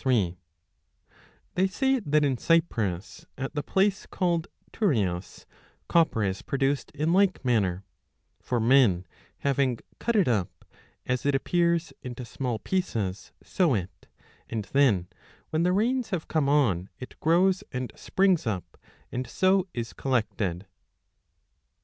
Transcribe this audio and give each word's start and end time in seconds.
833 0.00 0.30
b 0.30 1.56
DE 1.56 1.56
MIRABILIBUS 1.56 1.56
They 1.56 1.66
say 1.66 2.00
that 2.10 2.24
in 2.24 2.36
Cyprus, 2.36 3.26
at 3.36 3.54
the 3.56 3.64
place 3.64 4.06
called 4.06 4.46
Tyrrhias, 4.72 5.44
1 5.88 5.88
43 5.88 5.88
copper 5.88 6.22
is 6.22 6.40
produced 6.42 6.92
in 6.92 7.12
like 7.12 7.44
manner; 7.44 7.84
for 8.40 8.60
men 8.60 9.08
having 9.38 9.80
cut 9.98 10.14
it 10.14 10.28
up, 10.28 10.64
as 11.04 11.26
it 11.26 11.34
appears, 11.34 11.92
into 12.00 12.24
small 12.24 12.60
pieces, 12.60 13.32
sow 13.42 13.74
it, 13.74 14.06
and 14.48 14.66
then, 14.66 15.08
when 15.50 15.64
the 15.64 15.72
rains 15.72 16.10
have 16.10 16.28
come 16.28 16.48
on, 16.48 16.88
it 17.00 17.18
grows 17.18 17.64
and 17.72 17.90
springs 17.96 18.46
up, 18.46 18.76
and 19.10 19.26
so 19.26 19.66
is 19.74 19.92
collected. 19.92 20.68